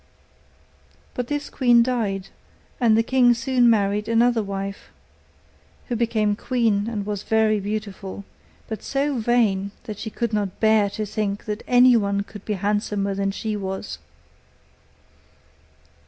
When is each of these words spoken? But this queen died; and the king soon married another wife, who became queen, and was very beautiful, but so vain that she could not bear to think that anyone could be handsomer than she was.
But 1.13 1.27
this 1.27 1.47
queen 1.51 1.83
died; 1.83 2.29
and 2.79 2.97
the 2.97 3.03
king 3.03 3.35
soon 3.35 3.69
married 3.69 4.07
another 4.07 4.41
wife, 4.41 4.89
who 5.89 5.95
became 5.95 6.35
queen, 6.35 6.87
and 6.89 7.05
was 7.05 7.21
very 7.21 7.59
beautiful, 7.59 8.23
but 8.67 8.81
so 8.81 9.19
vain 9.19 9.69
that 9.83 9.99
she 9.99 10.09
could 10.09 10.33
not 10.33 10.59
bear 10.59 10.89
to 10.89 11.05
think 11.05 11.45
that 11.45 11.61
anyone 11.67 12.21
could 12.23 12.43
be 12.45 12.53
handsomer 12.53 13.13
than 13.13 13.29
she 13.29 13.55
was. 13.55 13.99